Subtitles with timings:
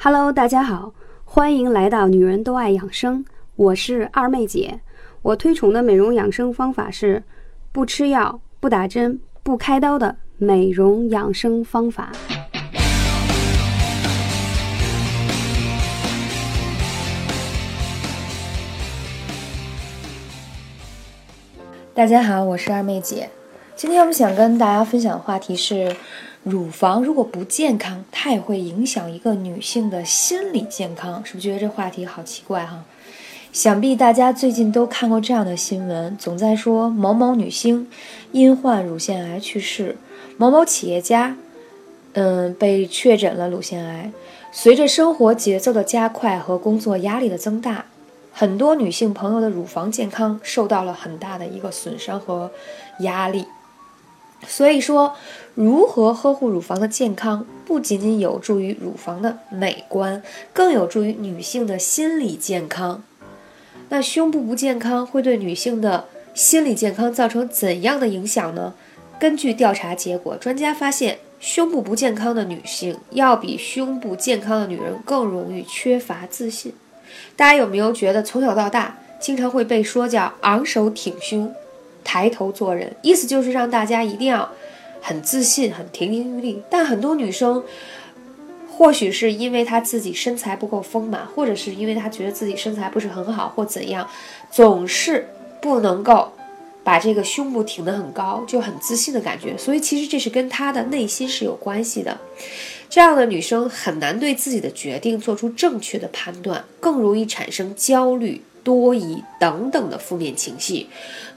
[0.00, 0.94] Hello，大家好，
[1.24, 3.24] 欢迎来到女人都爱养生，
[3.56, 4.78] 我是二妹姐。
[5.22, 7.24] 我推崇的美容养生方法是
[7.72, 12.12] 不吃药、不打针、不开刀的美容养生方法。
[21.92, 23.30] 大家好，我是二妹姐。
[23.74, 25.96] 今天我们想跟大家分享的话题是，
[26.48, 31.24] 乳房如果不健康，它也会影响一个女性的心理健康。
[31.24, 32.84] 是不是觉得这话题好奇怪哈？
[33.52, 37.88] 想必大家最近都看过这样的新闻，总在说某某女星
[38.32, 39.96] 因患乳腺癌去世，
[40.36, 41.36] 某某企业家，
[42.12, 44.10] 嗯，被确诊了乳腺癌。
[44.52, 47.86] 随着生活节奏的加快和工作压力的增大。
[48.32, 52.50] 很多女性朋友的乳房健康受到了很大的一个损伤和
[53.00, 53.44] 压力，
[54.46, 55.14] 所以说，
[55.54, 63.02] 如何呵护乳房的健康，不仅仅有助于乳房的美观，更有助于女性的心理健康。
[63.88, 68.74] 那胸部不健康会对女性的心理健康造成怎样的影响呢？
[69.18, 76.72] 根据调查结果，专家发现，胸部不健康的女性要比胸部健康的女人更容易缺乏自信。
[77.34, 81.52] 大家有没有觉得从小到大经常会被说叫昂首挺胸、
[82.10, 84.50] 抬头做人，意思就是让大家一定要
[84.98, 86.62] 很自信、很亭亭玉立。
[86.70, 87.62] 但很多女生，
[88.66, 94.08] 或许是因为她自己身材不够丰满，或者是因为她觉得自己身材不是很好，或怎样，
[94.50, 95.28] 总是
[95.60, 96.32] 不能够
[96.82, 99.54] 把这个胸部挺得很高，就很自信的感觉。
[99.58, 102.16] 所以其实这是跟她的内心是有关系的。
[102.88, 110.88] 这样的女生很难对自己的决定做出正确的判断，更容易产生焦虑、多疑等等的负面情绪。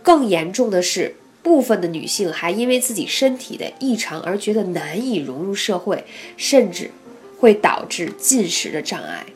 [0.00, 6.04] 更严重的是，部分的女性还因为自己身体的异常而觉得难以融入社会，
[6.36, 6.92] 甚至
[7.40, 9.26] 会导致进食的障碍。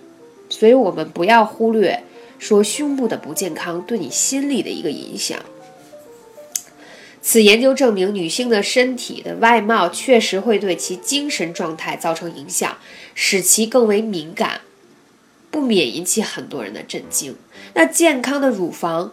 [0.49, 2.05] 所以，我们不要忽略
[2.39, 5.37] 说胸部的不健康对你心理的一个影响。
[7.21, 12.79] 此研究证明，女性的身体的外貌确实会对其精神状态造成影响，
[13.15, 14.61] 使其更为敏感，
[15.51, 17.37] 不免引起很多人的震惊。
[17.75, 19.13] 那健康的乳房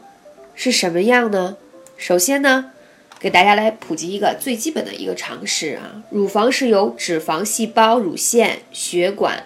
[0.53, 1.57] 是什么样呢？
[1.97, 2.71] 首先呢，
[3.19, 9.43] 给大家来普及一个最基本的一个常识啊，乳房是由脂肪细胞、乳腺、血管、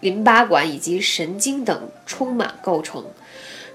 [0.00, 3.04] 淋巴管以及神经等充满构成。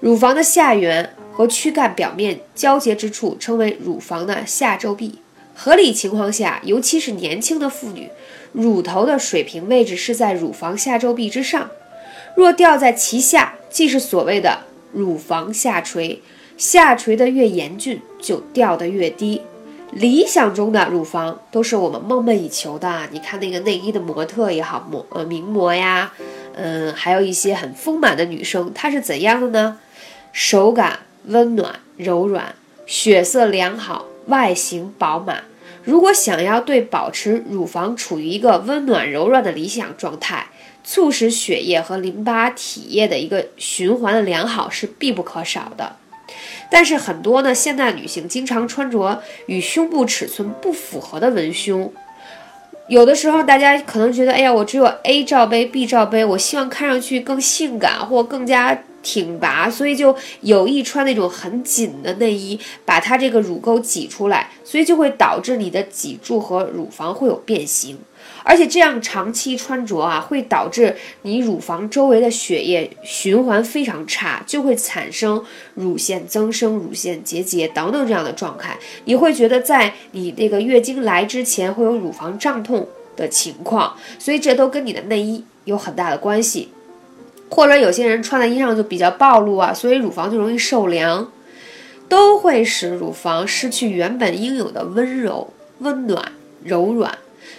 [0.00, 5.18] 乳房的下缘和躯干表面交接之处称为乳房的下皱壁。
[5.54, 8.08] 合理情况下，尤其是年轻的妇女，
[8.52, 11.70] 乳头的水平位置是在乳房下皱壁之上。
[12.38, 14.60] 若掉在其下，即是所谓的
[14.92, 16.22] 乳房下垂。
[16.56, 19.42] 下垂的越严峻，就掉得越低。
[19.90, 23.08] 理想中的乳房都是我们梦寐以求的。
[23.10, 26.12] 你看那个内衣的模特也好，模呃名模呀，
[26.54, 29.80] 嗯，还有一些很丰满的女生，她是怎样的呢？
[30.30, 32.54] 手感温暖柔软，
[32.86, 35.42] 血色良好，外形饱满。
[35.82, 40.46] 如果想要对保持乳房处于一个温暖柔软的理想状态，
[40.90, 45.96] 促使血液和淋巴体液的一个循环的良好是必不可少的。
[46.70, 51.92] 但是很多呢，现代女性经常穿着与胸部尺寸不符合的文胸，
[52.88, 58.82] 有的时候大家可能觉得，哎呀，我只有 A 罩杯、B 罩杯，我希望看上去更性感或更加。
[59.00, 67.96] 挺拔，所以就有意穿那种很紧的内衣，把它这个乳沟挤出来，所以就会导致你的脊柱和乳房会有变形，
[68.44, 75.44] 而且这样长期穿着啊，会导致你乳房周围的血液循环非常差，就会产生
[75.74, 78.78] 乳腺增生、乳腺结节等等这样的状态。
[79.04, 86.70] 你会觉得在你那个月经来之前会有乳房胀痛的情况，所以这都跟你的内衣有很大的关系。
[87.50, 91.32] 或者有些人穿的衣裳就比较暴露啊，所以乳房就容易受凉，
[92.06, 97.16] 都会使乳房失去原本应有的温柔、温暖、柔软，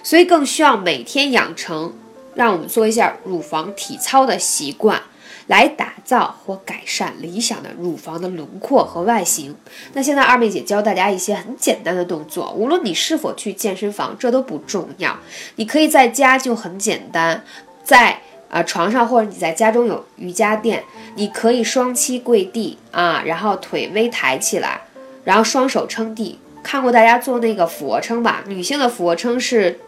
[0.10, 1.94] 所以更需要每天养成，
[2.34, 5.00] 让我们做一下乳房体操的习惯，
[5.46, 9.56] 来打造或改善理想的乳房的轮廓和外形。
[9.94, 15.16] 那现在二妹姐教大家一些很简单的动作，无论你是否去健身房，这都不重要，
[15.58, 17.44] 你可以在家就很简单，
[17.84, 18.22] 在。
[18.50, 24.82] 啊，床上或者你在家中有瑜伽垫，你可以双膝跪地啊，然后腿微抬起来，
[25.24, 26.40] 然后双手撑地。
[26.64, 28.44] 看过大家做那个俯卧撑吧？
[28.48, 29.80] 女性的俯卧撑是，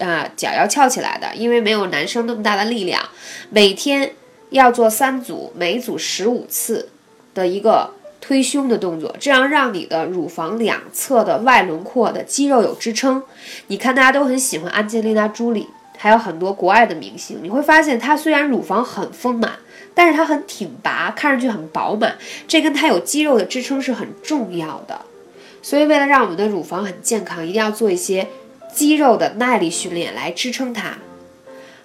[0.00, 3.02] 啊，脚要翘起来的，因为没有男生那么大的力量。
[3.50, 4.12] 每天
[4.50, 6.88] 要做三组，每组十五次
[7.34, 7.90] 的一个
[8.20, 13.22] 推胸的动作，这样让你的乳房两侧的外轮廓的肌肉有支撑。
[13.68, 15.66] 你看大家都很喜欢安吉丽娜·朱莉。
[15.98, 19.52] 还有很多国外的明星，你会发现她虽然乳房很丰满，
[19.94, 22.16] 但是她很挺拔，看上去很饱满，
[22.46, 25.00] 这跟她有肌肉的支撑是很重要的。
[25.62, 28.28] 所以为了让我们的乳房很健康，一定要做一些
[28.76, 30.98] 肌肉的耐力训练来支撑它。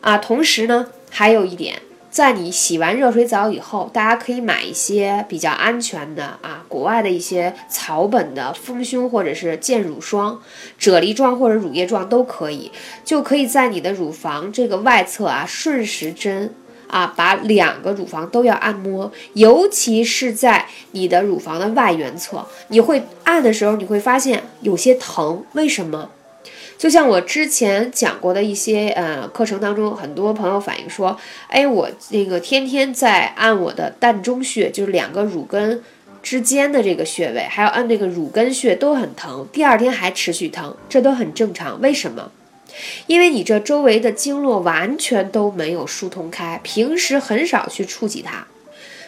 [0.02, 1.82] 啊，同时呢，还有一点。
[2.10, 10.38] 在你洗完热水澡以后，大家可以买一些比较安全的啊，国外的一些草本的丰胸或者是健乳霜，
[10.78, 12.70] 啫喱状或者乳液状都可以，
[13.06, 16.54] 就可以在你的乳房这个外侧啊顺时针
[16.88, 26.10] 啊，把两个乳房都要按摩，尤其是在你的乳房的外缘侧，你会按的时候你会发现有些疼，为什么？
[26.82, 31.16] 就像我之前讲过的一些呃课程当中，很多朋友反映说，
[31.48, 35.84] 哎，我那个天天在按我的膻中穴，就是两个乳根
[36.24, 41.80] 之间的这个穴位，还有按那个乳根穴都很疼，第二天还持续疼，这都很正常。
[41.82, 42.32] 为什么？
[43.06, 48.48] 因为你这周围的经络完全都没有疏通开，平时很少去触及它，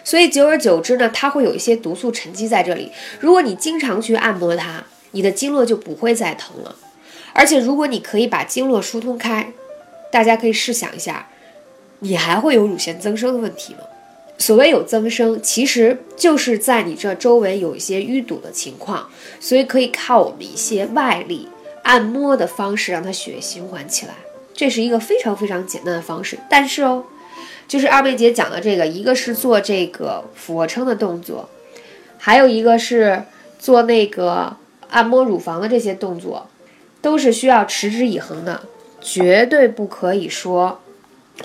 [0.04, 2.92] 所以久而久之呢，它会有一些毒素沉积在这里。
[3.20, 6.76] 如果你经常去按摩它，你的经络就不会再疼了。
[7.34, 9.52] 而且，如果你可以把经络疏通开，
[10.12, 11.28] 大家可以试想一下，
[12.00, 13.80] 你还会有乳腺增生的问题吗？
[14.38, 19.10] 所谓有增生，其实就是在你这周围有一些淤堵的情况，
[19.40, 21.48] 所以可以靠我们一些外力
[21.84, 24.14] 按摩的方式让它血液循环起来。
[24.54, 26.38] 这是一个非常非常简单的方式。
[26.50, 27.04] 但是哦，
[27.68, 31.50] 就是二妹姐讲的这个，一个是做这个俯卧撑的动作，
[32.18, 33.24] 还有一个是
[33.58, 34.58] 做那个
[34.90, 36.48] 按摩乳房的这些动作。
[37.04, 38.62] 都是需要持之以恒的，
[39.02, 40.80] 绝对不可以说，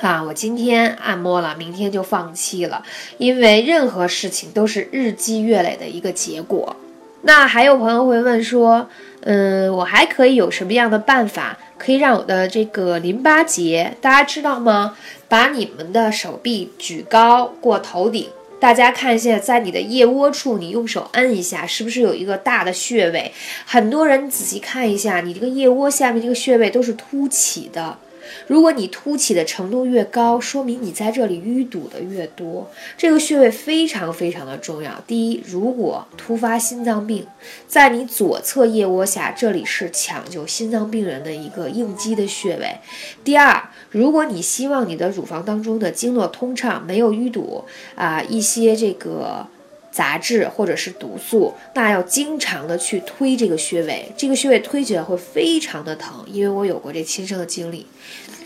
[0.00, 2.84] 啊，我今天按摩了，明天就放弃了，
[3.19, 6.76] 因为任何事情都是日积月累的一个结果。
[7.22, 8.88] 那还有朋友会问说，
[9.22, 14.96] 嗯，我还可以有什么样的办法，可以让我的这个淋巴结，大家知道吗？
[15.28, 18.28] 把你们的手臂举高过头顶。
[18.60, 23.32] 大家看一下，在你的腋窝处，你用手按一下，是不是有一个大的穴位？
[23.64, 27.99] 很多人仔细看一下，你这个腋窝下面这个穴位都是凸起的。
[28.46, 32.70] 如果你凸起的程度越高，说明你在这里淤堵的越多。
[32.96, 35.02] 这个穴位非常非常的重要。
[35.06, 37.26] 第一，如果突发心脏病，
[37.66, 42.78] 在你左侧腋窝下，这里是抢救心脏病人的一个应激的穴位。
[43.22, 47.64] 第二，如果你希望你的乳房当中的经络通畅，没有淤堵
[47.94, 49.46] 啊，一些这个。
[49.90, 57.87] 杂质或者是毒素，那要经常的去推这个穴位，这个穴位推起来会非常的疼，因为我有过这亲身的经历。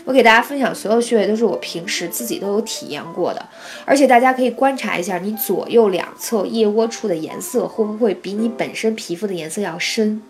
[0.05, 3.45] 我给大家分享所有穴位都是我平时自己都有体验过的，
[3.85, 10.21] 而且大家可以观察一下你左右两侧腋窝处的颜色会不会比你本身皮肤的颜色要深，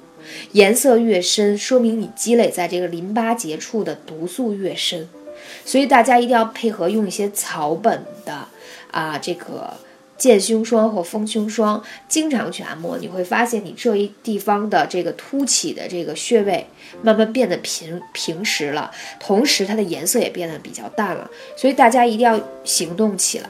[0.51, 5.10] 颜色越深，说明你积累在这个淋巴结处的毒素越深，
[5.65, 8.48] 所以大家一定要配合用一些草本的
[8.92, 9.74] 啊这个。
[10.23, 16.65] 健胸霜或丰胸霜，经常去按摩，你会发现你这一地方的这个凸起的这个穴位
[17.01, 18.89] 慢慢变得平平实了，
[19.19, 21.29] 同时它的颜色也变得比较淡了。
[21.57, 23.49] 所以大家一定要行动起来。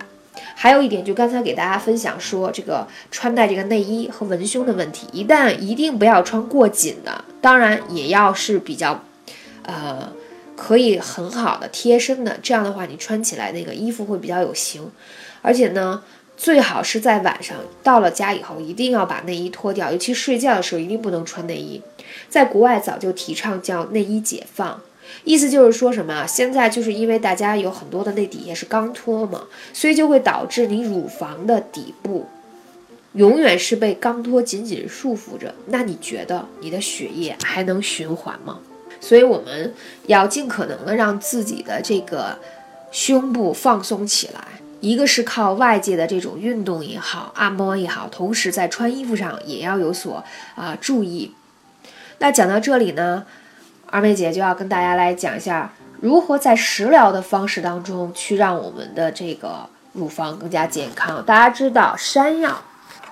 [0.55, 9.03] 还有一点，就刚才给大家分享说，这个穿戴这个内衣和文胸的问题，一旦一定不要穿过紧的，当然也要是比较，
[9.61, 10.11] 呃，
[10.55, 14.89] 可以很好的贴身的，这样的话你穿起来那个衣服会比较有型，
[15.43, 16.01] 而且呢。
[16.35, 21.81] 最好是在晚上到了家以后，一定要把内衣脱掉，尤其睡觉的时候一定不能穿内衣。
[22.29, 24.81] 在国外早就提倡叫内衣解放，
[25.23, 26.27] 意思就是说什么啊？
[26.27, 32.27] 现在就是因为大家有很多的那底下是钢托嘛，所以就会导致你乳房的底部
[33.13, 35.53] 永远是被钢托紧紧束缚着。
[35.67, 38.59] 那你觉得你的血液还能循环吗？
[38.99, 39.73] 所以我们
[40.07, 42.37] 要尽可能的让自己的这个
[42.91, 44.47] 胸部放松起来。
[44.83, 50.21] 一个是靠外界的这种运动也好，按摩也好，同时在穿衣服上也要有所
[50.55, 51.33] 啊注意。
[52.17, 53.25] 那讲到这里呢，
[53.85, 55.71] 二妹姐就要跟大家来讲一下，
[56.01, 61.23] 如何在食疗的方式当中去让我们的这个乳房更加健康。
[61.25, 62.61] 大家知道山药，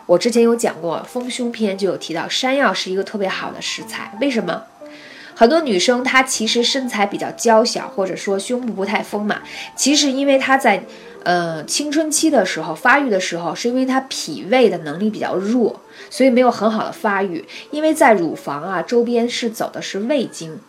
[0.07, 4.11] 我之前有讲过丰胸篇，就有提到山药是一个特别好的食材。
[4.19, 4.63] 为什么？
[5.33, 9.41] 很多女生她其实身材比较娇小，或者说胸部不太丰满，
[9.77, 10.83] 其实因为她在。
[11.23, 17.45] 呃，青春期的时候发育的时候，是因为他脾胃的能力比较弱，所以没有很好的发育。
[17.71, 20.59] 因为在乳房啊周边是走的是胃经，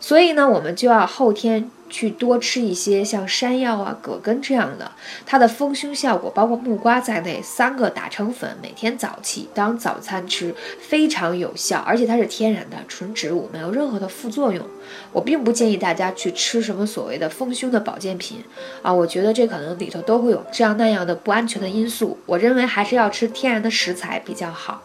[0.00, 1.70] 所以呢，我们就要后天。
[1.88, 4.90] 去多吃一些像山药啊、葛根这样的，
[5.24, 14.66] 它的丰胸效果，包括木瓜在内，三个打成粉，每天早起当早餐吃，非常有效，而且它是天然的纯植物，没有任何的副作用。
[15.12, 18.42] 我并不建议大家去吃什么所谓的丰胸的保健品
[18.82, 22.18] 啊，我觉得这可能里头都会有这样那样的不安全的因素。
[22.26, 24.82] 我认为还是要吃天然的食材比较好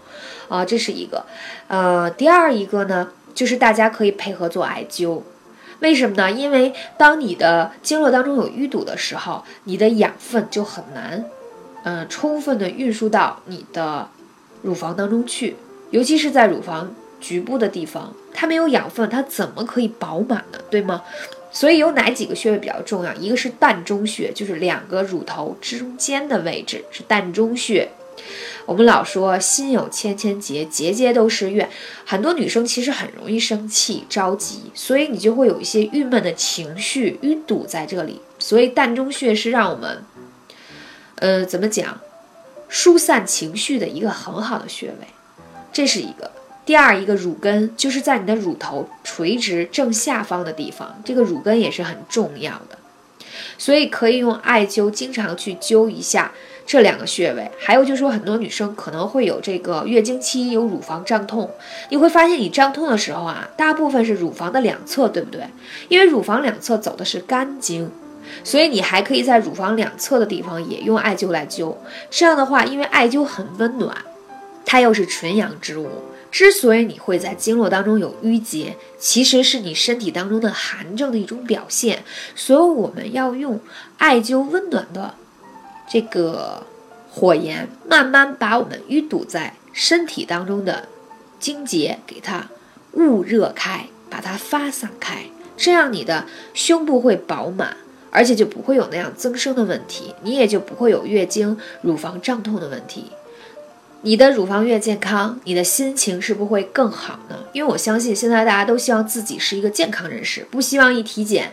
[0.48, 1.25] 啊，这是一个。
[1.68, 5.22] 呃，第二一个呢，就是大家可以配合做艾灸。
[5.80, 6.32] 为什么呢？
[6.32, 11.26] 因为当你的经络当中有淤堵的时候，你的养分就很难，
[11.84, 14.08] 嗯，充分的运输到你的
[14.62, 15.56] 乳房当中去，
[15.90, 20.60] 尤其是在乳房局部的地方，它没有养分，它怎么可以饱满呢？
[20.70, 21.02] 对吗？
[21.52, 23.12] 所以有哪几个穴位比较重要？
[23.16, 27.90] 一个是膻中穴，就是两个乳头中间的位置是膻中穴。
[28.65, 31.70] 我们老说心有千千结，结结都是怨。
[32.06, 38.22] 很多女生其实很容易生气、着急，所以你就会有一些郁闷的情绪淤堵在这里。
[38.39, 40.03] 所以膻中穴是让我们，
[41.15, 42.00] 呃，怎么讲，
[42.70, 45.08] 疏散情绪的一个很好的穴位。
[45.74, 46.32] 这是一个。
[46.63, 52.77] 第二一个乳根，就是在你的乳头垂直正下方的地方，这个乳根也是很重要的。
[53.58, 56.32] 所以可以用艾灸，经常去灸一下。
[56.72, 61.51] 这两个穴位，还有就是说，很多女生可能会有这个月经期有乳房胀痛，
[61.90, 65.42] 你会发现你胀痛的时候啊，大部分是乳房的两侧，对不对？
[65.90, 67.92] 因为乳房两侧走的是肝经，
[68.46, 71.75] 所以你还可以在乳房两侧的地方也用艾灸来灸。
[72.10, 73.94] 这样的话，因为艾灸很温暖，
[74.66, 75.90] 它又是纯阳之物，
[76.32, 82.06] 之所以你会在经络当中有淤结，其实是你身体当中的寒症的一种表现。
[82.34, 83.60] 所以我们要用
[83.98, 85.16] 艾灸温暖的。
[85.92, 86.66] 这个
[87.12, 90.88] 火焰慢慢把我们淤堵在身体当中的
[91.38, 92.48] 经节给它
[92.94, 95.26] 捂热开，把它发散开，
[95.58, 97.76] 这样你的胸部会饱满，
[98.10, 103.12] 而且就不会有那样增生的问题，你也就不会有月经、乳房胀痛的问题。
[104.04, 107.36] 你的乳房越健康，你的心情是不是会更好呢？
[107.52, 111.52] 因为我相信现在大家都希望自己是一个健康人士，不希望一体检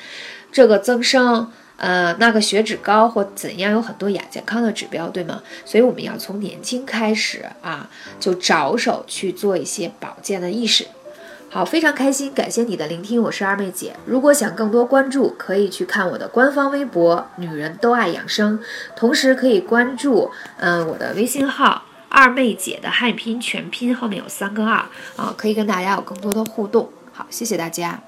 [0.52, 1.50] 这个增生。
[1.78, 5.40] 呃，那个血脂高或怎样，有很多亚健康的指标，对吗？
[5.64, 10.87] 所以我们要从年轻开始啊，就着手去做一些保健的意识。
[11.50, 13.94] 好，非常开心，感谢你的聆听，我是二妹姐。
[14.04, 18.61] 如果想更多关注，可以去看我的官方微博“女人都爱养生”，
[18.97, 24.85] 同时可以关注嗯我的微信号“二妹姐”的汉语拼音全拼后面有三个二
[25.16, 26.90] 啊，可以跟大家有更多的互动。
[27.12, 28.07] 好，谢谢大家。